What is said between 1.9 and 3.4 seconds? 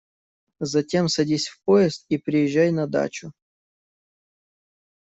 и приезжай на дачу…